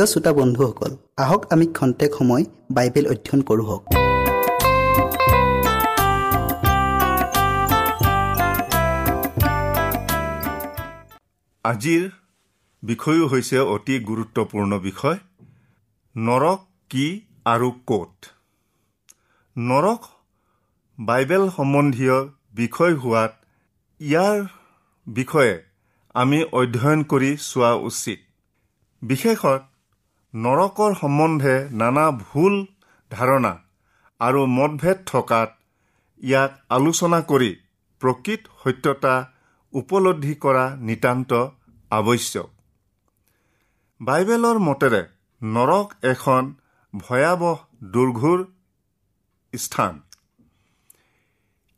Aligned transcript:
প্ৰিয় 0.00 0.12
শ্ৰোতা 0.12 0.32
বন্ধুসকল 0.32 0.92
আহক 1.16 1.42
আমি 1.52 1.66
খন্তেক 1.66 2.10
সময় 2.18 2.44
বাইবেল 2.70 3.06
অধ্যয়ন 3.06 3.40
কৰোঁ 3.48 3.78
আজিৰ 11.64 12.02
বিষয়ো 12.82 13.24
হৈছে 13.26 13.58
অতি 13.74 13.94
গুৰুত্বপূৰ্ণ 14.00 14.72
বিষয় 14.78 15.18
নৰক 16.16 16.60
কি 16.90 17.06
আৰু 17.44 17.68
ক'ত? 17.86 18.14
নৰক 19.56 20.02
বাইবেল 20.98 21.44
সম্বন্ধীয় 21.56 22.16
বিষয় 22.54 22.94
হোৱাত 22.94 23.32
ইয়াৰ 24.00 24.38
বিষয়ে 25.06 25.54
আমি 26.14 26.38
অধ্যয়ন 26.52 27.00
কৰি 27.02 27.30
চোৱা 27.40 27.72
উচিত। 27.88 28.18
বিশেষত 29.02 29.69
নৰকৰ 30.34 30.92
সম্বন্ধে 30.94 31.54
নানা 31.72 32.06
ভুল 32.18 32.54
ধাৰণা 33.10 33.52
আৰু 34.20 34.40
মতভেদ 34.56 34.98
থকাত 35.06 35.50
ইয়াক 36.20 36.52
আলোচনা 36.68 37.18
কৰি 37.30 37.50
প্ৰকৃত 38.00 38.42
সত্যতা 38.62 39.14
উপলব্ধি 39.72 40.34
কৰা 40.34 40.64
নিতান্ত 40.80 41.32
আৱশ্যক। 41.90 42.48
বাইবেলৰ 44.00 44.58
মতেৰে 44.66 45.02
নৰক 45.42 45.88
এখন 46.04 46.42
ভয়াৱহ 46.94 47.56
দুৰ্ঘুৰ 47.92 48.38
স্থান। 49.52 50.00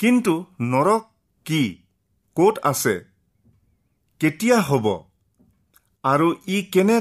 কিন্তু 0.01 0.35
নৰক 0.69 1.03
কি 1.47 1.63
ক'ত 2.37 2.55
আছে 2.65 2.95
কেতিয়া 4.21 4.59
হ'ব 4.69 4.87
আৰু 6.05 6.29
ই 6.49 6.59
কেনে 6.73 6.99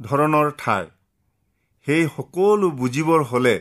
ধৰণৰ 0.00 0.48
ঠাই। 0.58 0.84
সেই 1.86 2.04
সকলো 2.16 2.68
বুজিবৰ 2.80 3.20
হ'লে 3.30 3.56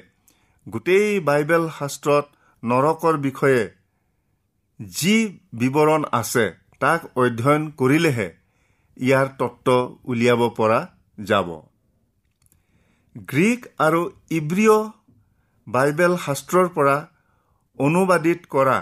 গোটেই 0.68 1.19
বাইবেল 1.27 1.63
শাস্ত্ৰত 1.77 2.25
নৰকৰ 2.63 3.15
বিষয়ে 3.18 3.63
যি 4.80 5.15
বিৱৰণ 5.59 6.01
আছে 6.12 6.45
তাক 6.81 7.00
অধ্যয়ন 7.15 7.63
কৰিলেহে 7.80 8.27
ইয়াৰ 8.97 9.27
তত্ত্ব 9.39 9.77
উলিয়াব 10.12 10.41
পৰা 10.57 10.80
যাব। 11.18 11.50
গ্ৰীক 13.30 13.62
আৰু 13.80 14.01
ইব্ৰিয় 14.31 14.77
বাইবেল 15.68 16.13
শাস্ত্ৰৰ 16.25 16.68
পৰা 16.75 16.97
অনুবাদিত 17.80 18.41
কৰা 18.50 18.77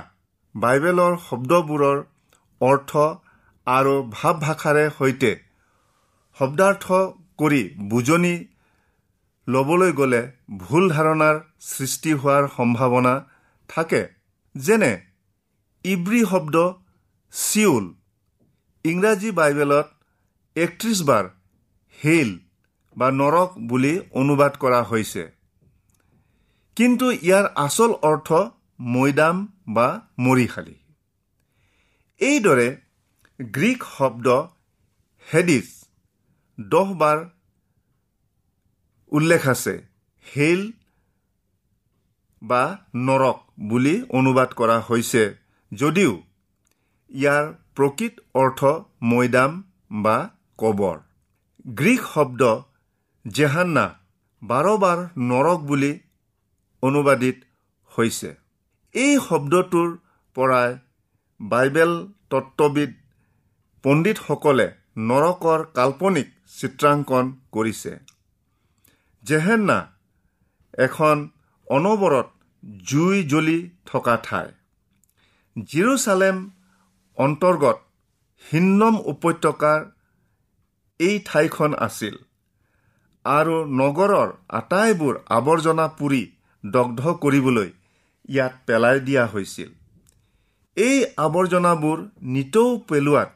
বাইবেলৰ 0.56 1.14
শব্দবোৰৰ 1.24 1.98
অৰ্থ 2.62 2.92
আৰু 3.68 3.94
ভাৱ 4.12 4.36
ভাষাৰে 4.44 4.86
সৈতে 4.98 5.32
শব্দাৰ্থ 6.38 6.86
কৰি 7.40 7.62
বুজনি 7.90 8.36
ল'বলৈ 9.48 9.92
গ'লে 9.92 10.22
ভুল 10.58 10.90
ধাৰণাৰ 10.90 11.36
সৃষ্টি 11.62 12.12
হোৱাৰ 12.14 12.44
সম্ভাৱনা 12.58 13.14
থাকে। 13.70 14.02
যেনে 14.56 14.94
ইব্ৰী 15.86 16.22
শব্দ 16.26 16.56
চিউল 17.34 17.86
ইংৰাজী 18.86 19.32
বাইবেলত 19.32 19.88
একত্ৰিছ 20.56 21.00
বাৰ 21.02 21.26
হেইল 22.00 22.32
বা 22.98 23.08
নৰক 23.12 23.50
বুলি 23.70 23.94
অনুবাদ 24.12 24.54
কৰা 24.58 24.82
হৈছে। 24.84 25.24
কিন্তু 26.78 27.06
ইয়াৰ 27.12 27.46
আচল 27.56 27.92
অৰ্থ 28.02 28.30
মৈদাম 28.94 29.38
বা 29.68 29.88
মৰিশালী। 30.20 30.76
এইদৰে 32.22 32.68
গ্ৰীক 33.40 33.84
শব্দ 33.98 34.28
হেডিছ 35.28 35.68
দহ 36.60 36.94
বাৰ 36.94 37.20
উল্লেখ 39.12 39.48
আছে। 39.48 39.74
হেইল 40.26 40.72
বা 42.42 42.64
নৰক 42.96 43.38
বুলি 43.70 43.96
অনুবাদ 44.10 44.54
কৰা 44.54 44.78
হৈছে। 44.90 45.24
যদিও 45.72 46.14
ইয়াৰ 47.12 47.46
প্ৰকৃত 47.76 48.14
অৰ্থ 48.34 48.62
মৈদাম 49.04 49.52
বা 50.04 50.18
কবৰ। 50.58 50.98
গ্ৰীক 51.76 52.02
শব্দ 52.14 52.42
জেহান্না 53.28 53.86
বাৰ 54.42 54.68
বাৰ 54.78 55.00
নৰক 55.30 55.60
বুলি 55.60 55.92
অনুবাদিত 56.82 57.38
হৈছে। 57.92 58.30
এই 58.96 59.14
শব্দটোৰ 59.28 59.90
পৰাই 60.36 60.78
বাইবেল 61.40 61.94
তত্ত্ববিদ 62.30 62.92
পণ্ডিতসকলে 63.84 64.68
নৰকৰ 64.98 65.60
কাল্পনিক 65.74 66.28
চিত্ৰাংকন 66.50 67.26
কৰিছে। 67.52 67.94
জেহেন্না 69.24 69.80
এখন 70.80 71.18
অনবৰত 71.68 72.28
জুই 72.84 73.24
জ্বলি 73.24 73.60
থকা 73.86 74.16
ঠাই। 74.24 74.48
জিৰচালেম 75.68 76.38
অন্তৰ্গত 77.18 77.78
হিন্নম 78.46 78.96
উপত্যকাৰ 79.14 79.80
এই 81.00 81.16
ঠাইখন 81.26 81.72
আছিল 81.80 82.16
আৰু 83.26 83.56
নগৰৰ 83.80 84.30
আটাইবোৰ 84.60 85.16
আৱৰ্জনা 85.38 85.88
পুৰি 85.98 86.24
দগ্ধ 86.64 87.02
কৰিবলৈ 87.24 87.70
ইয়াত 88.30 88.54
পেলাই 88.68 89.00
দিয়া 89.00 89.24
হৈছিল। 89.26 89.70
এই 90.78 90.98
আৱৰ্জনাবোৰ 91.26 91.98
নিতৌ 92.36 92.68
পেলোৱাত 92.90 93.30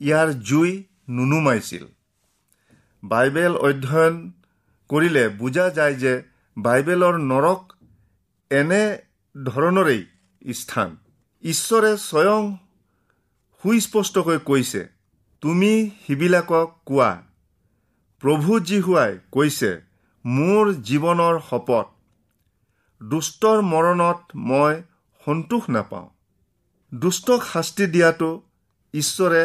ইয়াৰ 0.00 0.28
জুই 0.48 0.70
নুনুমাইছিল। 1.08 1.84
বাইবেল 3.02 3.54
অধ্যয়ন 3.56 4.14
কৰিলে 4.90 5.24
বুজা 5.40 5.66
যায় 5.70 5.94
যে 5.94 6.12
বাইবেলৰ 6.56 7.16
নৰক 7.30 7.60
এনে 8.50 8.84
ধৰণৰেই 9.34 10.02
স্থান। 10.54 10.90
ঈশ্বৰে 11.42 11.90
স্বয়ং 11.98 12.42
সুস্পষ্টকৈ 13.62 14.38
কৈছে 14.48 14.82
তুমি 15.42 15.72
সিবিলাকক 16.06 16.68
কোৱা 16.86 17.10
প্ৰভু 18.22 18.52
জীহুৱাই 18.68 19.12
কৈছে 19.32 19.70
মোৰ 20.24 20.64
জীৱনৰ 20.88 21.34
শপত 21.48 21.86
দুষ্টৰ 23.00 23.58
মৰণত 23.72 24.20
মই 24.48 24.74
সন্তোষ 25.26 25.64
নাপাওঁ। 25.70 26.08
দুষ্টক 26.92 27.40
শাস্তি 27.52 27.84
দিয়াটো 27.86 28.30
ঈশ্বৰে 28.94 29.42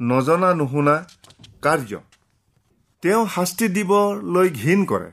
নজনা 0.00 0.50
নুশুনা 0.54 0.96
কাৰ্য। 1.62 1.92
তেওঁ 3.02 3.26
শাস্তি 3.26 3.66
দিবলৈ 3.68 4.48
ঘীন 4.50 4.84
কৰে। 4.84 5.10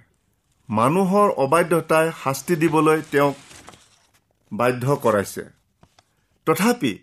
মানুহৰ 0.69 1.29
অবাধ্যতাই 1.29 2.11
শাস্তি 2.23 2.55
দিবলৈ 2.55 3.01
তেওঁক 3.11 3.35
বাধ্য 4.51 4.95
কৰাইছে। 4.95 5.43
তথাপি 6.45 6.93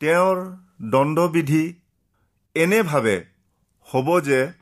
তেওঁৰ 0.00 0.36
দণ্ডবিধি 0.82 1.64
এনেভাৱে 2.54 3.16
হ'ব 3.88 4.20
যে 4.20 4.52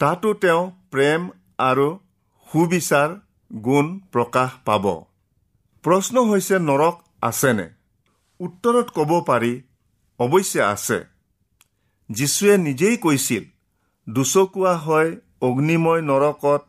তাতো 0.00 0.34
তেওঁ 0.34 0.62
প্ৰেম 0.90 1.28
আৰু 1.58 1.98
সুবিচাৰ 2.48 3.08
গুণ 3.50 3.86
প্ৰকাশ 4.12 4.50
পাব। 4.64 4.84
প্ৰশ্ন 5.82 6.16
হৈছে 6.30 6.58
নৰক 6.58 6.96
আছেনে? 7.22 7.68
উত্তৰত 8.40 8.86
ক'ব 8.90 9.10
পাৰি 9.20 9.52
অৱশ্যে 10.20 10.60
আছে। 10.62 10.98
যীশুৱে 12.10 12.56
নিজেই 12.58 12.96
কৈছিল 12.96 13.57
দুচকুৱা 14.08 14.72
হয় 14.76 15.10
অগ্নিময় 15.40 16.02
নৰকত 16.02 16.62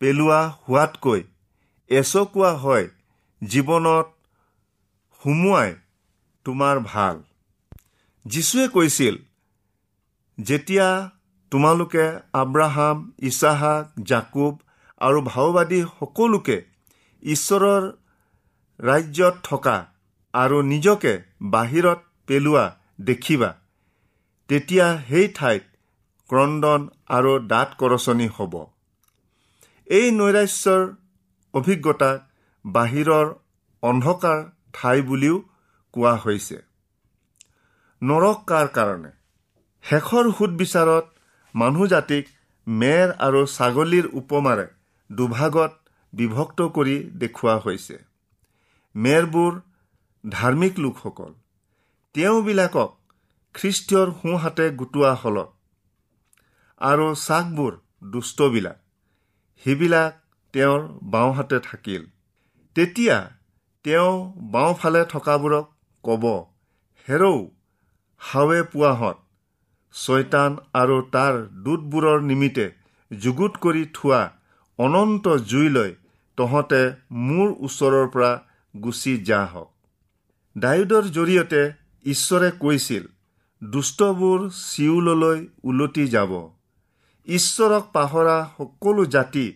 পেলোৱা 0.00 0.40
হোৱাতকৈ 0.64 1.22
এচকুৱা 1.90 2.50
হয় 2.56 2.86
জীৱনত 3.42 4.06
সুমুৱাই 5.22 5.70
তোমাৰ 6.46 6.76
ভাল। 6.84 7.16
যীশুৱে 8.24 8.64
কৈছিল 8.68 9.14
যেতিয়া 10.38 10.86
তোমালোকে 11.52 12.04
আব্ৰাহাম 12.32 12.96
ইছাহাক 13.22 13.84
জাকুব 14.02 14.54
আৰু 15.00 15.18
ভাওবাদী 15.22 15.80
সকলোকে 15.98 16.58
ঈশ্বৰৰ 17.22 17.82
ৰাজ্যত 18.80 19.34
থকা 19.42 19.76
আৰু 20.34 20.62
নিজকে 20.62 21.12
বাহিৰত 21.50 22.00
পেলোৱা 22.26 22.64
দেখিবা 23.00 23.50
তেতিয়া 24.50 24.86
সেই 25.08 25.28
ঠাইত 25.34 25.69
ক্ৰদন 26.30 26.88
আৰু 27.08 27.32
দাঁত 27.52 27.70
কৰচনি 27.80 28.26
হ'ব। 28.28 28.54
এই 29.86 30.10
নৈৰাশ্যৰ 30.10 30.82
অভিজ্ঞতাক 31.54 32.18
বাহিৰৰ 32.64 33.26
অন্ধকাৰ 33.82 34.42
ঠাই 34.72 35.02
বুলিও 35.02 35.36
কোৱা 35.94 36.12
হৈছে। 36.16 36.58
নৰক 38.02 38.44
কাৰ 38.46 38.68
কাৰণে? 38.68 39.10
শেষৰ 39.84 40.30
সুদবিচাৰত 40.38 41.04
মানুহ 41.54 41.86
জাতিক 41.86 42.24
মেৰ 42.66 43.12
আৰু 43.18 43.40
ছাগলীৰ 43.46 44.06
উপমাৰে 44.12 44.66
দুভাগত 45.10 45.72
বিভক্ত 46.12 46.68
কৰি 46.76 46.96
দেখুওৱা 47.14 47.56
হৈছে। 47.58 47.96
মেৰবোৰ 48.94 49.52
ধাৰ্মিক 50.24 50.78
লোকসকল। 50.78 51.32
তেওঁবিলাকক 52.14 52.90
খ্ৰীষ্টীয়ৰ 53.54 54.08
সোঁহাতে 54.22 54.70
গোটোৱা 54.70 55.12
হলত 55.14 55.59
আৰু 56.80 57.06
চাকবোৰ 57.14 57.72
দুষ্টবিলাক। 58.10 58.78
সেইবিলাক 59.64 60.12
তেওঁৰ 60.54 60.80
বাওঁহাতে 61.14 61.58
থাকিল। 61.60 62.02
তেতিয়া 62.76 63.16
তেওঁ 63.84 64.12
বাওঁফালে 64.52 65.02
থকাবোৰক 65.04 65.66
ক'ব 66.04 66.24
হেৰৌ 67.08 67.36
হাৱে 68.20 68.60
পোৱাহঁত 68.72 69.16
ছয়তান 69.94 70.56
আৰু 70.74 70.96
তাৰ 71.12 71.34
দূতবোৰৰ 71.64 72.22
নিমিত্তে 72.22 72.66
যুগুত 73.10 73.52
কৰি 73.56 73.82
থোৱা 73.94 74.20
অনন্ত 74.78 75.34
জুইলৈ 75.50 75.90
তহঁতে 76.38 76.80
মোৰ 77.22 77.48
ওচৰৰ 77.66 78.06
পৰা 78.14 78.30
গুচি 78.74 79.14
যা 79.24 79.40
হওক 79.44 79.70
ডায়ুদৰ 80.56 81.04
জৰিয়তে 81.16 81.62
ঈশ্বৰে 82.04 82.50
কৈছিল 82.62 83.04
দুষ্টবোৰ 83.62 84.48
চিউললৈ 84.60 85.38
ওলটি 85.64 86.06
যাব। 86.06 86.32
ঈশ্বৰক 87.28 87.84
পাহৰা 87.92 88.36
সকলো 88.58 89.04
জাতি 89.04 89.46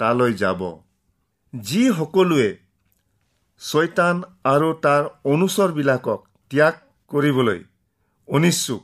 তালৈ 0.00 0.32
যাব। 0.34 0.60
যি 1.54 1.82
সকলোৱে 1.98 2.48
ছয়তান 3.60 4.16
আৰু 4.44 4.68
তাৰ 4.84 5.02
অনুচৰবিলাকক 5.24 6.20
ত্যাগ 6.50 6.74
কৰিবলৈ 7.10 7.60
অনিচ্ছুক 8.28 8.82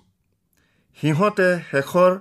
সিহঁতে 0.99 1.49
শেষৰ 1.71 2.13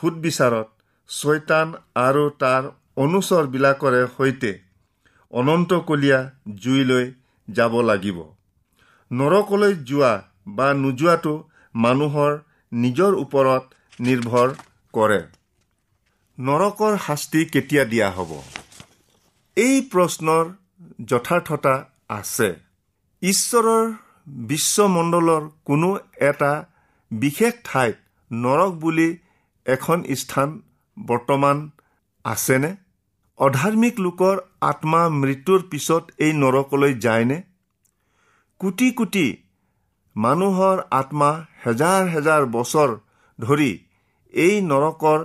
সুদবিচাৰত 0.00 0.68
ছয়তান 1.10 1.72
আৰু 1.94 2.24
তাৰ 2.38 2.62
অনুচৰবিলাকৰে 2.96 4.02
সৈতে 4.16 4.52
অনন্তকলীয়া 5.32 6.18
জুইলৈ 6.62 7.04
যাব 7.48 7.74
লাগিব। 7.80 8.18
নৰকলৈ 9.10 9.74
যোৱা 9.84 10.12
বা 10.46 10.68
নোযোৱাটো 10.74 11.34
মানুহৰ 11.74 12.32
নিজৰ 12.72 13.12
ওপৰত 13.14 13.64
নিৰ্ভৰ 14.00 14.48
কৰে। 14.94 15.20
নৰকৰ 16.38 16.96
শাস্তি 16.98 17.40
কেতিয়া 17.44 17.84
দিয়া 17.84 18.08
হ'ব? 18.10 18.30
এই 19.56 19.74
প্ৰশ্নৰ 19.90 20.44
যথাৰ্থতা 21.10 21.74
আছে। 22.10 22.48
ঈশ্বৰৰ 23.22 23.84
বিশ্বমণ্ডলৰ 24.48 25.42
কোনো 25.64 25.90
এটা 26.28 26.52
বিশেষ 27.10 27.54
ঠাইত 27.64 27.96
নৰক 28.30 28.72
বুলি 28.80 29.08
এখন 29.66 30.02
স্থান 30.22 30.48
বৰ্তমান 30.96 31.60
আছেনে? 32.24 32.70
অধাৰ্মিক 33.38 33.94
লোকৰ 34.00 34.36
আত্মা 34.70 35.02
মৃত্যুৰ 35.20 35.62
পিছত 35.70 36.04
এই 36.18 36.32
নৰকলৈ 36.42 36.92
যায়নে? 37.04 37.38
কোটি 38.60 38.88
কোটি 38.98 39.26
মানুহৰ 40.16 40.76
আত্মা 41.00 41.30
হেজাৰ 41.64 42.02
হেজাৰ 42.08 42.42
বছৰ 42.56 42.90
ধৰি 43.38 43.72
এই 44.34 44.54
নৰকৰ 44.72 45.20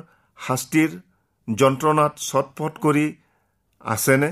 শাস্তিৰ 0.47 0.91
যন্ত্ৰণাত 1.47 2.13
ছটফট 2.17 2.77
কৰি 2.77 3.05
আছেনে? 3.81 4.29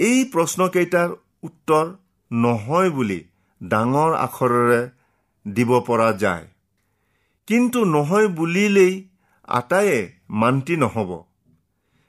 এই 0.00 0.24
প্ৰশ্নকেইটাৰ 0.24 1.10
উত্তৰ 1.42 1.86
নহয় 2.32 2.90
বুলি 2.90 3.20
ডাঙৰ 3.60 4.14
আখৰেৰে 4.14 4.80
দিব 5.46 5.70
পৰা 5.80 6.12
যায়। 6.12 6.46
কিন্তু 7.48 7.84
নহয় 7.84 8.28
বুলিলেই 8.28 8.94
আটাইয়ে 9.48 10.12
মান্তি 10.30 10.76
নহ'ব। 10.76 11.10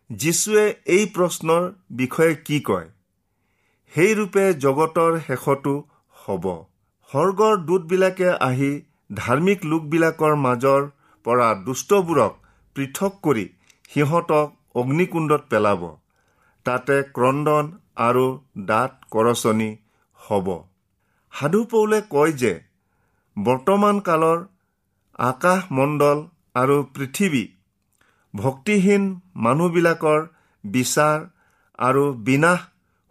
যীশুৱে 0.09 0.65
এই 0.85 1.05
প্ৰশ্নৰ 1.15 1.63
বিষয়ে 1.91 2.35
কি 2.35 2.59
কয়? 2.59 2.89
সেইৰূপে 3.91 4.53
জগতৰ 4.53 5.19
শেষতো 5.27 5.73
হ'ব। 6.11 6.45
স্বৰ্গৰ 7.11 7.57
দূতবিলাকে 7.57 8.29
আহি 8.29 8.71
ধাৰ্মিক 9.13 9.65
লোকবিলাকৰ 9.65 10.35
মাজৰ 10.35 10.81
পৰা 11.25 11.47
দুষ্টবোৰক 11.65 12.33
পৃথক 12.79 13.15
কৰি 13.23 13.45
সিহঁতক 13.91 14.47
অগ্নিকুণ্ডত 14.75 15.43
পেলাব। 15.51 15.81
তাতে 16.65 16.95
ক্ৰদন 17.15 17.65
আৰু 17.97 18.25
দাঁত 18.65 18.91
কৰচনি 19.11 19.69
হ'ব। 20.19 20.47
সাধু 21.33 21.61
পৌলে 21.71 21.99
কয় 22.09 22.33
যে 22.41 22.53
বৰ্তমান 23.37 23.99
কালৰ 24.07 24.39
আকাশমণ্ডল 25.19 26.19
আৰু 26.55 26.77
পৃথিৱী 26.95 27.43
ভক্তিহীন 28.33 29.03
মানুহবিলাকৰ 29.45 30.21
বিচাৰ 30.63 31.17
আৰু 31.79 32.03
বিনাশ 32.27 32.61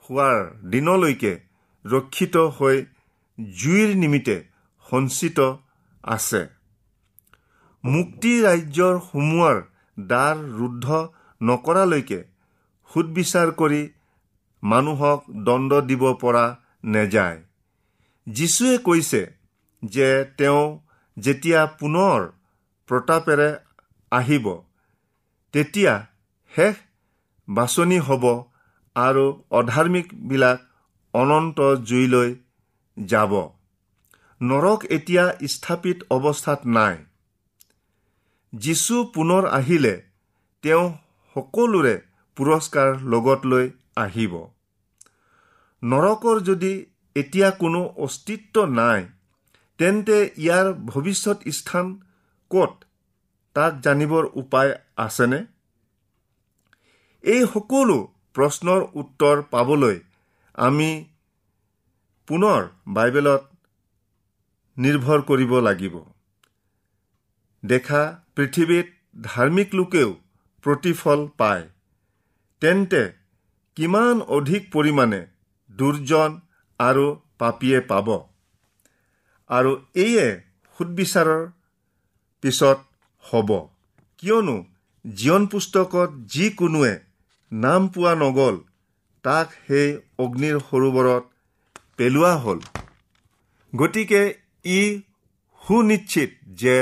হোৱাৰ 0.05 0.37
দিনলৈকে 0.71 1.33
ৰক্ষিত 1.85 2.35
হৈ 2.57 2.77
জুইৰ 3.59 3.91
নিমিত্তে 4.03 4.37
সঞ্চিত 4.87 5.39
আছে। 6.05 6.43
মুক্তি 7.85 8.33
ৰাজ্যৰ 8.43 8.95
সোমোৱাৰ 9.01 9.59
দ্বাৰ 9.99 10.37
ৰুদ্ধ 10.59 10.87
নকৰালৈকে 11.41 12.21
সুদবিচাৰ 12.91 13.51
কৰি 13.51 13.83
মানুহক 14.63 15.21
দণ্ড 15.45 15.81
দিব 15.81 16.03
পৰা 16.15 16.45
নেযায়। 16.85 17.39
যীশুৱে 18.27 18.79
কৈছে 18.79 19.23
যে 19.83 20.09
তেওঁ 20.39 20.65
যেতিয়া 21.17 21.61
পুনৰ 21.81 22.27
প্ৰতাপেৰে 22.89 23.51
আহিব 24.13 24.47
তেতিয়া 25.55 25.95
শেষ 26.53 26.75
বাছনি 27.49 27.99
হ'ব 27.99 28.25
আৰু 28.97 29.25
অধাৰ্মিকবিলাক 29.51 30.59
অনন্ত 31.15 31.59
জুইলৈ 31.89 32.31
যাব। 32.97 33.33
নৰক 34.41 34.81
এতিয়া 34.91 35.25
স্থাপিত 35.49 35.99
অৱস্থাত 36.11 36.61
নাই। 36.67 36.97
যীশু 38.53 38.97
পুনৰ 39.15 39.47
আহিলে 39.49 39.95
তেওঁ 40.65 40.85
সকলোৰে 41.37 41.95
পুৰস্কাৰ 42.37 42.89
লগত 43.13 43.41
লৈ 43.47 43.67
আহিব। 43.97 44.35
নৰকৰ 45.83 46.41
যদি 46.41 46.73
এতিয়া 47.17 47.51
কোনো 47.51 47.81
অস্তিত্ব 47.97 48.65
নাই 48.65 49.01
তেন্তে 49.79 50.17
ইয়াৰ 50.37 50.67
ভৱিষ্যত 50.91 51.39
স্থান 51.51 51.87
ক'ত 52.51 52.73
তাক 53.57 53.73
জানিবৰ 53.81 54.25
উপায় 54.35 54.73
আছেনে? 54.97 55.41
এই 57.25 57.43
সকলো 57.55 57.97
প্ৰশ্নৰ 58.35 58.81
উত্তৰ 58.95 59.37
পাবলৈ 59.51 59.97
আমি 60.59 60.91
পুনৰ 62.29 62.61
বাইবেলত 62.89 63.43
নিৰ্ভৰ 64.77 65.21
কৰিব 65.23 65.53
লাগিব। 65.61 65.95
দেখা 67.65 68.03
পৃথিৱীত 68.37 68.87
ধাৰ্মিক 69.23 69.75
লোকেও 69.75 70.11
প্ৰতিফল 70.65 71.27
পায়। 71.39 71.65
তেন্তে 72.61 73.03
কিমান 73.77 74.21
অধিক 74.21 74.63
পৰিমাণে 74.73 75.21
দুৰ্জন 75.71 76.31
আৰু 76.81 77.07
পাপীয়ে 77.39 77.81
পাব? 77.81 78.09
আৰু 79.51 79.73
এইয়ে 79.95 80.27
সুদবিচাৰৰ 80.79 81.43
পিছত 82.43 82.79
হ'ব। 83.25 83.51
কিয়নো 84.19 84.57
জীৱন 85.05 85.47
পুস্তকত 85.47 86.11
যিকোনোৱে 86.35 86.95
নাম 87.53 87.89
পোৱা 87.89 88.15
নগ'ল 88.15 88.57
তাক 89.25 89.49
সেই 89.67 89.89
অগ্নিৰ 90.19 90.59
সৰোবৰত 90.71 91.25
পেলোৱা 91.97 92.33
হ'ল। 92.37 92.61
গতিকে 93.73 94.23
ই 94.65 94.81
সুনিশ্চিত 95.63 96.31
যে 96.55 96.77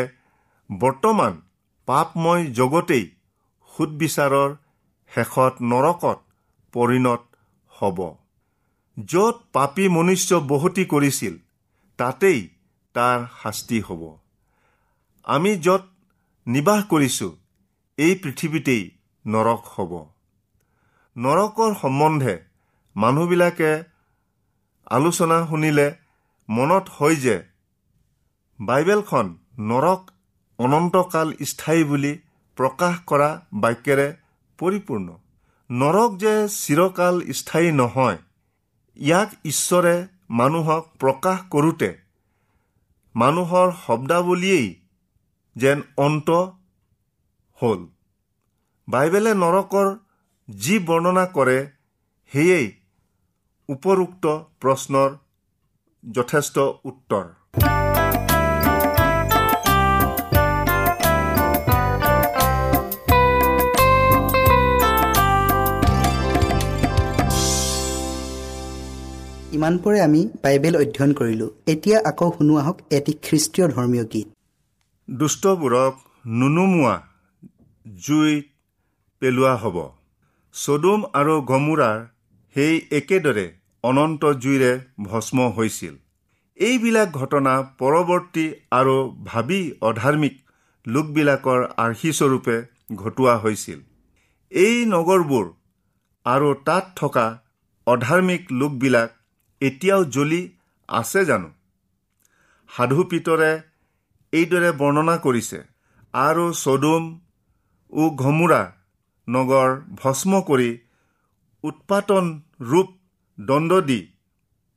বৰ্তমান 0.70 1.34
পাপময় 1.88 2.44
জগতেই 2.52 3.04
সুদবিচাৰৰ 3.70 4.50
শেষত 5.12 5.54
নৰকত 5.62 6.18
পৰিণত 6.74 7.22
হ'ব। 7.72 7.98
য'ত 8.96 9.36
পাপী 9.52 9.84
মনুষ্য 9.88 10.40
বসতি 10.48 10.84
কৰিছিল 10.84 11.34
তাতেই 11.98 12.40
তাৰ 12.94 13.18
শাস্তি 13.42 13.78
হ'ব। 13.80 14.02
আমি 15.26 15.52
য'ত 15.56 15.84
নিবাস 16.46 16.80
কৰিছোঁ 16.84 17.30
এই 17.98 18.14
পৃথিৱীতেই 18.22 18.82
নৰক 19.24 19.62
হ'ব। 19.74 19.92
নৰকৰ 21.16 21.70
সম্বন্ধে 21.74 22.34
মানুহবিলাকে 22.96 23.70
আলোচনা 24.90 25.38
শুনিলে 25.46 25.86
মনত 26.48 26.84
হয় 26.88 27.16
যে 27.16 27.36
বাইবেলখন 28.58 29.26
নৰক 29.58 30.00
অনন্তকাল 30.58 31.28
স্থায়ী 31.50 31.82
বুলি 31.84 32.12
প্ৰকাশ 32.58 32.94
কৰা 33.10 33.30
বাক্যেৰে 33.62 34.08
পৰিপূৰ্ণ। 34.58 35.08
নৰক 35.70 36.10
যে 36.22 36.34
চিৰকাল 36.54 37.16
স্থায়ী 37.38 37.70
নহয় 37.72 38.18
ইয়াক 38.96 39.30
ঈশ্বৰে 39.44 39.94
মানুহক 40.30 40.84
প্ৰকাশ 41.02 41.38
কৰোঁতে 41.50 41.90
মানুহৰ 43.14 43.68
শব্দাৱলীয়েই 43.86 44.68
যেন 45.56 45.78
অন্ত 45.96 46.28
হ'ল। 47.58 47.80
বাইবেলে 48.88 49.32
নৰকৰ 49.34 49.88
যি 50.48 50.76
বৰ্ণনা 50.88 51.24
কৰে 51.36 51.58
সেয়েই 52.32 52.66
উপৰোক্ত 53.68 54.24
প্ৰশ্নৰ 54.60 55.10
যথেষ্ট 56.04 56.56
উত্তৰ। 56.84 57.24
ইমানপৰে 69.56 69.98
আমি 70.06 70.20
বাইবেল 70.44 70.74
অধ্যয়ন 70.82 71.12
কৰিলোঁ। 71.18 71.50
এতিয়া 71.72 71.98
আকৌ 72.10 72.28
শুনো 72.36 72.54
আহক 72.62 72.76
এটি 72.96 73.12
খ্ৰীষ্টীয় 73.24 73.66
ধৰ্মীয় 73.74 74.04
গীত। 74.12 74.28
দুষ্টবোৰক 75.08 75.94
নুনুমোৱা 76.38 76.94
জুইত 77.86 78.44
পেলোৱা 79.22 79.54
হ'ব। 79.62 79.76
চডুম 80.54 81.00
আৰু 81.20 81.34
গমোৰাৰ 81.50 81.98
সেই 82.56 82.74
একেদৰে 82.98 83.46
অনন্ত 83.84 84.22
জুইৰে 84.42 84.72
ভস্ম 85.08 85.38
হৈছিল। 85.56 85.94
এইবিলাক 86.58 87.08
ঘটনা 87.20 87.52
পৰৱৰ্তী 87.80 88.46
আৰু 88.70 88.96
ভাবি 89.24 89.60
অধাৰ্মিক 89.88 90.34
লোকবিলাকৰ 90.86 91.60
আৰ্হিস্বৰূপে 91.84 92.56
ঘটোৱা 92.94 93.34
হৈছিল। 93.44 93.78
এই 94.52 94.76
নগৰবোৰ 94.92 95.46
আৰু 96.26 96.48
তাত 96.66 96.84
থকা 96.96 97.26
অধাৰ্মিক 97.86 98.42
লোকবিলাক 98.60 99.15
এতিয়াও 99.60 100.02
জ্বলি 100.14 100.40
আছে 100.88 101.20
জানো? 101.24 101.48
সাধু 102.70 103.00
পিতৰে 103.10 103.52
এইদৰে 104.32 104.70
বৰ্ণনা 104.80 105.16
কৰিছে 105.24 105.58
আৰু 106.14 106.44
চডুম 106.64 107.04
ও 107.92 108.02
ঘমোৰা 108.22 108.62
নগৰ 109.28 109.70
ভস্ম 110.02 110.40
কৰি 110.48 110.70
উৎপাতন 111.64 112.24
ৰূপ 112.70 112.88
দণ্ড 113.38 113.80
দি 113.88 114.00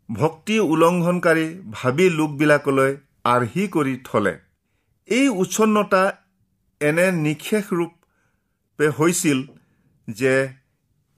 ভক্তি 0.09 0.55
উলংঘনকাৰী 0.73 1.45
ভাবি 1.71 2.05
লোকবিলাকলৈ 2.09 2.91
আৰ্হি 3.33 3.63
কৰি 3.75 3.95
থলে। 4.05 4.33
এই 5.07 5.27
উচ্ছন্নতা 5.41 6.03
এনে 6.81 7.05
নিশেষ 7.25 7.65
ৰূপে 7.77 8.87
হৈছিল 8.97 9.39
যে 10.07 10.33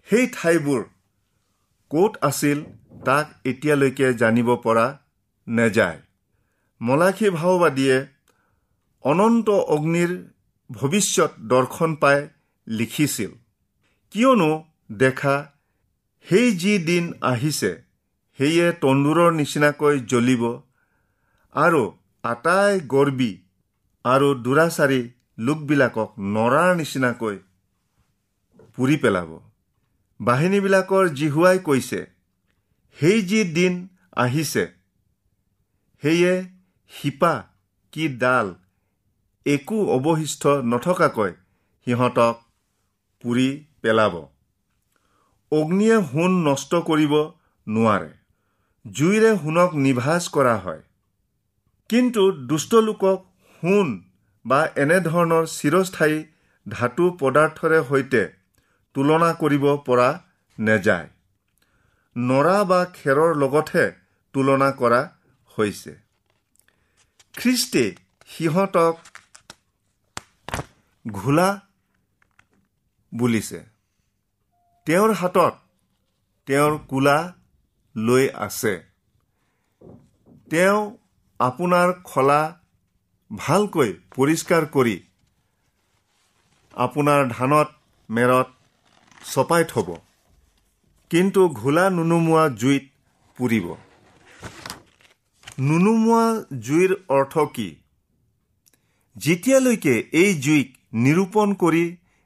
সেই 0.08 0.26
ঠাইবোৰ 0.36 0.82
ক'ত 1.92 2.12
আছিল 2.30 2.60
তাক 3.06 3.26
এতিয়ালৈকে 3.52 4.08
জানিব 4.22 4.50
পৰা 4.66 4.86
নেযায়। 5.48 6.00
মলাখী 6.82 7.30
ভাওবাদীয়ে 7.30 7.98
অনন্ত 9.04 9.48
অগ্নিৰ 9.76 10.12
ভৱিষ্যত 10.70 11.32
দৰ্শন 11.52 11.92
পাই 12.02 12.20
লিখিছিল 12.68 13.32
কিয়নো 14.14 14.52
দেখা 14.98 15.36
সেই 16.28 16.50
যি 16.62 16.74
দিন 16.90 17.06
আহিছে 17.22 17.72
সেয়ে 18.40 18.68
তন্দুৰৰ 18.82 19.32
নিচিনাকৈ 19.40 19.96
জ্বলিব 20.12 20.44
আৰু 21.56 21.84
আটাই 22.24 22.74
গৰ্বী 22.94 23.32
আৰু 24.06 24.28
দুৰাচাৰী 24.46 25.02
লোকবিলাকক 25.48 26.10
নৰাৰ 26.36 26.72
নিচিনাকৈ 26.76 27.38
পুৰি 28.78 28.98
পেলাব। 29.04 29.30
বাহিনীবিলাকৰ 30.20 31.06
জিহুৱাই 31.20 31.60
কৈছে 31.68 32.00
সেই 33.02 33.22
যি 33.22 33.44
দিন 33.44 33.88
আহিছে। 34.16 34.72
সেয়ে 36.02 36.44
শিপা 36.90 37.44
কি 37.92 38.08
ডাল 38.18 38.56
একো 39.46 39.86
অৱশিষ্ট 39.86 40.48
নথকাকৈ 40.48 41.32
সিহঁতক 41.86 42.42
পুৰি 43.22 43.66
পেলাব। 43.82 44.28
অগ্নিয়ে 45.52 45.98
সোণ 46.12 46.32
নষ্ট 46.48 46.76
কৰিব 46.76 47.14
নোৱাৰে। 47.68 48.12
জুইৰে 48.92 49.38
সোণক 49.38 49.74
নিভাজ 49.76 50.30
কৰা 50.30 50.56
হয়। 50.58 50.82
কিন্তু 51.90 52.32
দুষ্ট 52.32 52.76
লোকক 52.76 53.26
সোণ 53.62 54.02
বা 54.46 54.70
এনেধৰণৰ 54.76 55.46
চিৰস্থায়ী 55.46 56.24
ধাতু 56.70 57.18
পদাৰ্থৰে 57.20 57.84
সৈতে 57.90 58.34
তুলনা 58.94 59.34
কৰিব 59.34 59.76
পৰা 59.76 60.24
নেযায়। 60.60 61.10
নৰা 62.16 62.64
বা 62.64 62.86
খেৰৰ 62.86 63.36
লগতহে 63.36 63.86
তুলনা 64.34 64.72
কৰা 64.72 65.02
হৈছে। 65.58 65.94
খ্ৰীষ্টে 67.38 67.96
সিহঁতক 68.28 68.96
ঘোলা 71.12 71.50
বুলিছে। 73.16 73.60
তেওঁৰ 74.86 75.12
হাতত 75.14 75.54
তেওঁৰ 76.48 76.78
কোলা 76.88 77.34
লৈ 77.96 78.30
আছে। 78.30 78.74
তেওঁ 80.50 80.80
আপোনাৰ 81.40 81.94
খলা 82.04 82.42
ভালকৈ 83.32 83.92
পৰিষ্কাৰ 84.16 84.66
কৰি 84.66 84.98
আপোনাৰ 86.74 87.22
ধানত 87.30 87.70
মেৰত 88.10 88.48
চপাই 89.34 89.64
থব। 89.64 89.90
কিন্তু 91.12 91.42
ঘোলা 91.60 91.86
নুনুমোৱা 91.90 92.44
জুইত 92.60 92.86
পুৰিব। 93.38 93.66
নুনুমোৱা 95.62 96.22
জুইৰ 96.68 96.94
অৰ্থ 97.16 97.44
কি? 97.56 97.66
যেতিয়ালৈকে 99.16 99.96
এই 100.14 100.38
জুইক 100.46 100.70
নিৰূপণ 101.00 101.58
কৰি 101.64 101.84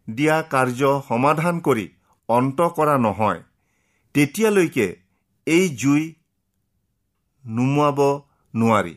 দিয়া 0.07 0.37
কাৰ্য 0.53 0.91
সমাধান 1.07 1.63
কৰি 1.69 1.87
অন্ত 2.29 2.69
কৰা 2.77 2.95
নহয় 2.97 3.41
তেতিয়ালৈকে 4.15 4.87
এই 5.47 5.65
জুই 5.81 6.05
নুমুৱাব 7.45 7.99
নোৱাৰি। 8.53 8.95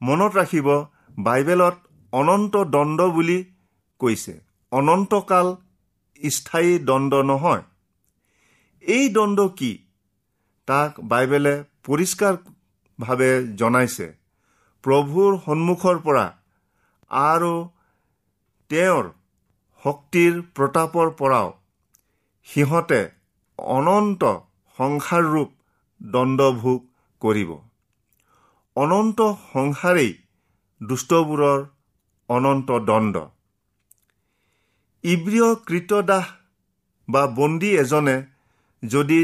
মনত 0.00 0.32
ৰাখিব 0.36 0.68
বাইবেলত 1.18 1.76
অনন্ত 2.12 2.66
দণ্ড 2.74 3.12
বুলি 3.14 3.38
কৈছে। 4.00 4.34
অনন্তকাল 4.72 5.56
স্থায়ী 6.20 6.78
দণ্ড 6.88 7.12
নহয়। 7.26 7.64
এই 8.86 9.04
দণ্ড 9.08 9.38
কি? 9.58 9.72
তাক 10.68 10.92
বাইবেলে 11.10 11.54
পৰিষ্কাৰভাৱে 11.86 13.30
জনাইছে। 13.56 14.06
প্ৰভুৰ 14.84 15.32
সন্মুখৰ 15.46 15.96
পৰা 16.06 16.26
আৰু 17.10 17.52
তেওঁৰ 18.70 19.08
শক্তিৰ 19.84 20.32
প্ৰতাপৰ 20.56 21.10
পৰাও। 21.20 21.48
সিহঁতে 22.48 23.00
অনন্ত 23.58 24.22
সংসাৰৰূপ 24.78 25.50
দণ্ডভোগ 26.00 26.80
কৰিব। 27.22 27.50
অনন্ত 28.76 29.20
সংসাৰেই 29.52 30.12
দুষ্টবোৰৰ 30.80 31.60
অনন্ত 32.28 32.78
দণ্ড 32.88 33.14
ইব্ৰিয় 35.04 35.48
কৃতদাস 35.66 36.26
বা 37.08 37.22
বন্দী 37.36 37.70
এজনে 37.76 38.16
যদি 38.82 39.22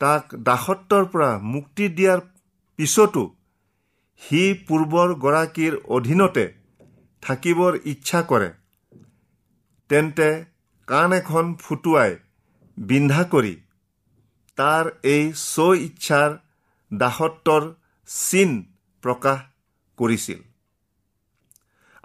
তাক 0.00 0.34
দাসত্বৰ 0.46 1.04
পৰা 1.12 1.30
মুক্তি 1.52 1.84
দিয়াৰ 1.88 2.20
পিছতো 2.78 3.22
সি 4.22 4.42
পূৰ্বৰ 4.68 5.14
গৰাকীৰ 5.24 5.74
অধীনতে 5.96 6.44
থাকিবৰ 7.22 7.72
ইচ্ছা 7.84 8.20
কৰে 8.22 8.50
তেন্তে 9.90 10.28
কাণ 10.88 11.12
এখন 11.12 11.54
ফুটুৱাই 11.54 12.12
বিন্ধা 12.78 13.22
কৰি 13.32 13.54
তাৰ 14.58 14.84
এই 15.14 15.24
স্ব 15.42 15.66
ইচ্ছাৰ 15.86 16.30
দাসত্বৰ 16.90 17.62
চিন 18.08 18.50
প্ৰকাশ 19.02 19.38
কৰিছিল। 19.98 20.40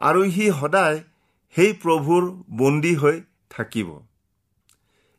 আৰু 0.02 0.22
সি 0.32 0.46
সদায় 0.60 0.98
সেই 1.56 1.72
প্ৰভুৰ 1.82 2.24
বন্দী 2.58 2.94
হৈ 2.96 3.18
থাকিব। 3.50 3.90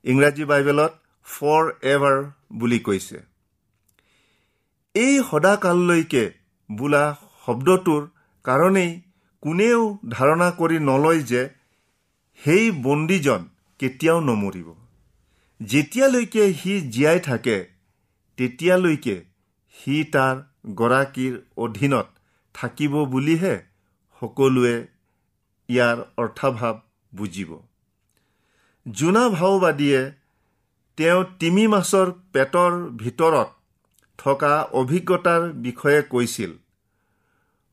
ইংৰাজী 0.05 0.45
বাইবেলত 0.45 0.93
ফৰ 1.27 1.63
এভাৰ 1.93 2.19
বুলি 2.53 2.79
কৈছে। 2.79 3.19
এই 4.95 5.15
সদাকাললৈকে 5.31 6.25
বোলা 6.71 7.05
শব্দটোৰ 7.47 8.03
কাৰণেই 8.45 8.91
কোনেও 9.43 9.81
ধাৰণা 10.09 10.49
কৰি 10.59 10.79
নলয় 10.81 11.21
যে 11.23 11.43
সেই 12.41 12.71
বন্দীজন 12.83 13.43
কেতিয়াও 13.81 14.21
নমৰিব। 14.21 14.69
যেতিয়ালৈকে 15.61 16.45
সি 16.53 16.73
জীয়াই 16.91 17.21
থাকে 17.21 17.59
তেতিয়ালৈকে 18.39 19.17
সি 19.77 19.97
তাৰ 20.15 20.37
গৰাকীৰ 20.75 21.35
অধীনত 21.57 22.07
থাকিব 22.55 22.95
বুলিহে 23.13 23.55
সকলোৱে 24.23 24.75
ইয়াৰ 25.69 25.99
অৰ্থভাৱ 26.17 26.75
বুজিব। 27.13 27.51
জোনা 28.87 29.25
ভাওবাদীয়ে 29.29 30.01
তেওঁ 30.97 31.25
তিমি 31.39 31.67
মাছৰ 31.67 32.11
পেটৰ 32.33 32.73
ভিতৰত 32.97 33.49
থকা 34.19 34.53
অভিজ্ঞতাৰ 34.73 35.53
বিষয়ে 35.53 36.03
কৈছিল 36.03 36.53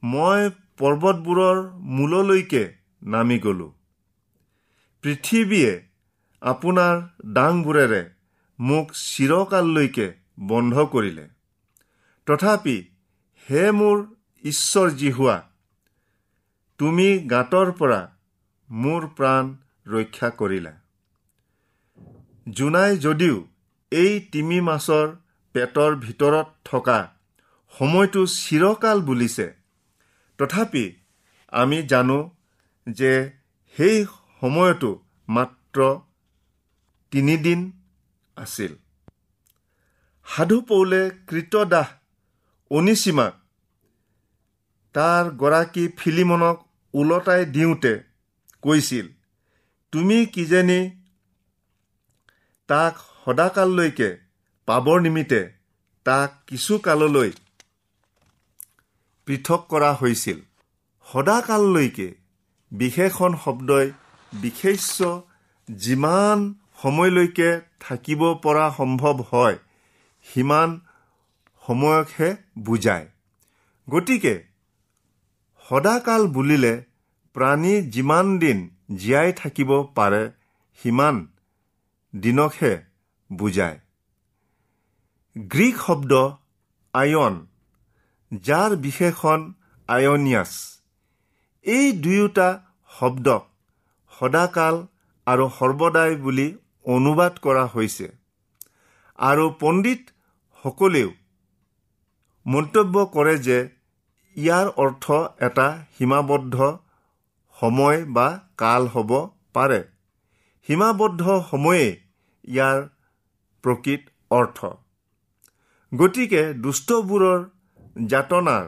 মই 0.04 0.50
পৰ্বতবোৰৰ 0.78 1.58
মূললৈকে 1.98 2.64
নামি 3.04 3.40
গ'লোঁ। 3.40 3.72
পৃথিৱীয়ে 5.04 5.74
আপোনাৰ 6.42 7.02
ডাংবোৰেৰে 7.34 8.02
মোক 8.60 8.96
চিৰকাললৈকে 9.02 10.08
বন্ধ 10.48 10.88
কৰিলে। 10.96 11.28
তথাপি 12.28 12.78
হে 13.50 13.72
মোৰ 13.72 14.04
ঈশ্বৰ 14.44 14.90
জিহুৱা 14.92 15.38
তুমি 16.80 17.08
গাঁতৰ 17.30 17.72
পৰা 17.72 18.02
মোৰ 18.70 19.08
প্ৰাণ 19.08 19.56
ৰক্ষা 19.88 20.30
কৰিলা। 20.30 20.79
জোনাই 22.58 22.92
যদিও 22.98 23.38
এই 23.92 24.14
তিমি 24.32 24.58
মাছৰ 24.68 25.08
পেটৰ 25.56 25.92
ভিতৰত 25.96 26.48
থকা 26.66 27.00
সময়টো 27.74 28.22
চিৰকাল 28.36 28.98
বুলিছে। 29.02 29.48
তথাপি 30.40 30.86
আমি 31.54 31.80
জানো 31.88 32.20
যে 32.88 33.14
সেই 33.76 33.98
সময়তো 34.42 34.92
মাত্ৰ 35.30 35.80
তিনিদিন 37.12 37.60
আছিল। 38.38 38.72
সাধু 40.28 40.58
পৌলে 40.62 41.02
কৃতদাস 41.28 41.90
অনিচিমাক 42.72 43.34
তাৰ 44.96 45.26
গৰাকী 45.42 45.84
ফিলিমনক 45.98 46.58
ওলটাই 46.94 47.44
দিওঁতে 47.46 47.94
কৈছিল 48.64 49.06
তুমি 49.94 50.18
কিজানি 50.26 50.80
তাক 52.70 52.94
সদাকাললৈকে 53.26 54.10
পাবৰ 54.68 54.98
নিমিত্তে 55.02 55.42
তাক 56.06 56.30
কিছু 56.48 56.74
কাললৈ 56.78 57.32
পৃথক 59.28 59.62
কৰা 59.70 59.92
হৈছিল। 59.94 60.40
সদাকাললৈকে 61.08 62.08
বিশেষণ 62.72 63.32
শব্দই 63.44 63.88
বিশেষ্য 64.34 65.00
যিমান 65.70 66.38
সময়লৈকে 66.82 67.50
থাকিব 67.80 68.22
পৰা 68.44 68.66
সম্ভৱ 68.78 69.16
হয় 69.32 69.58
সিমান 70.28 70.70
সময়কহে 71.68 72.30
বুজায়। 72.60 73.08
গতিকে 73.88 74.36
সদাকাল 75.70 76.22
বুলিলে 76.28 76.74
প্ৰাণী 77.36 77.74
যিমান 77.94 78.26
দিন 78.40 78.58
জীয়াই 78.96 79.30
থাকিব 79.34 79.72
পাৰে 79.96 80.24
সিমান 80.80 81.16
দিনকহে 82.13 82.74
বুজায়। 83.30 83.78
গ্ৰীক 85.36 85.76
শব্দ 85.86 86.13
আয়ন 86.93 87.36
যাৰ 88.32 88.76
বিশেষণ 88.76 89.39
আয়নিয়াছ। 89.89 90.54
এই 91.65 91.91
দুয়োটা 91.91 92.48
শব্দক 92.91 93.43
সদাকাল 94.12 94.76
আৰু 95.28 95.45
সৰ্বদাই 95.60 96.15
বুলি 96.15 96.48
অনুবাদ 96.86 97.34
কৰা 97.39 97.65
হৈছে। 97.65 98.08
আৰু 99.19 99.45
পণ্ডিতসকলেও 99.60 101.10
মন্তব্য 102.45 102.95
কৰে 103.15 103.36
যে 103.38 103.58
ইয়াৰ 104.36 104.67
অৰ্থ 104.84 105.06
এটা 105.48 105.67
সীমাবদ্ধ 105.98 106.56
সময় 107.58 108.00
বা 108.06 108.28
কাল 108.58 108.88
হ'ব 108.88 109.12
পাৰে। 109.54 109.82
সীমাবদ্ধ 110.67 111.24
সময়ে 111.52 111.88
ইয়াৰ 112.48 112.78
প্ৰকৃত 113.63 114.02
অৰ্থ। 114.32 114.60
গতিকে 115.91 116.41
দুষ্টবোৰৰ 116.63 117.39
যাতনাৰ 118.08 118.65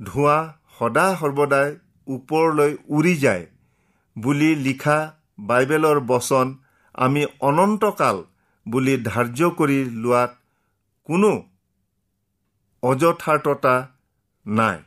ধোঁৱা 0.00 0.38
সদা 0.78 1.06
সৰ্বদাই 1.20 1.68
ওপৰলৈ 2.06 2.72
উৰি 2.96 3.14
যায় 3.16 3.44
বুলি 4.16 4.50
লিখা 4.66 4.98
বাইবেলৰ 5.48 5.98
বচন 6.10 6.46
আমি 6.94 7.22
অনন্তকাল 7.40 8.16
বুলি 8.66 8.94
ধাৰ্য 9.04 9.40
কৰি 9.58 9.78
লোৱাত 10.02 10.30
কোনো 11.08 11.32
অযথাৰ্থতা 12.82 13.74
নাই। 14.46 14.78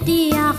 যেতিয়া 0.00 0.44
সৰে 0.44 0.49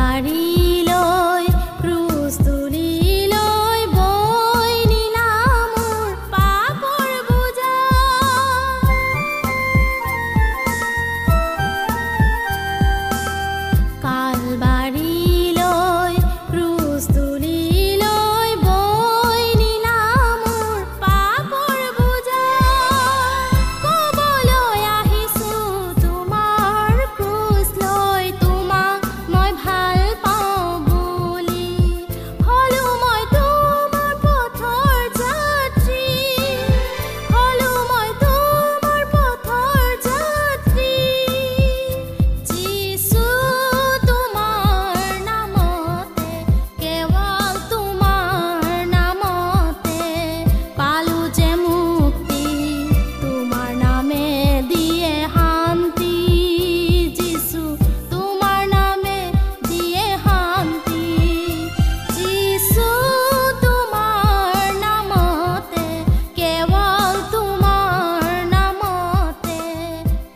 বাড়ি 0.00 0.39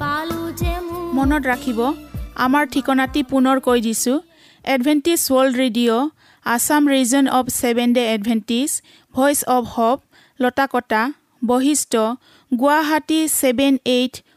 কেৱল 0.04 0.32
যে 0.60 0.72
মনত 1.16 1.42
ৰাখিব 1.46 1.80
আমাৰ 2.44 2.64
ঠিকনাটি 2.72 3.20
পুনৰ 3.30 3.56
কৈ 3.66 3.78
দিছোঁ। 3.86 4.16
Adventist 4.64 5.20
world 5.28 5.54
radio' 5.62 6.10
Assam 6.46 6.82
region 6.94 7.24
of 7.38 7.46
seven 7.60 7.88
day 7.96 8.02
Adventist 8.14 8.70
voice 9.14 9.38
of 9.56 9.64
hope 9.74 9.98
Latakata 10.40 11.02
Basistha 11.42 11.94
Guwahati 12.52 13.20
seven 13.40 13.74
eight 13.86 14.14